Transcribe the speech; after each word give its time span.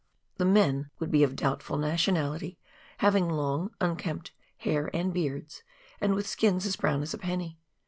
The 0.37 0.45
men 0.45 0.89
would 0.97 1.11
be 1.11 1.21
of 1.21 1.35
doubtful 1.35 1.77
nationality, 1.77 2.57
having 2.97 3.29
long, 3.29 3.69
unkempt 3.79 4.31
hair 4.57 4.89
and 4.95 5.13
beards, 5.13 5.61
and 5.99 6.15
with 6.15 6.25
skins 6.25 6.65
as 6.65 6.75
brown 6.75 7.03
as 7.03 7.13
a 7.13 7.19
penny. 7.19 7.59